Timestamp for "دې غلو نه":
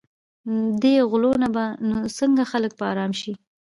0.81-1.47